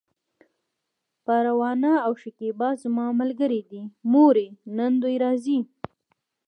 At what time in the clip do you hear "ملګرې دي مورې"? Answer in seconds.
3.21-4.47